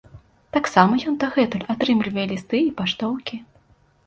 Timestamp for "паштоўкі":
2.81-3.41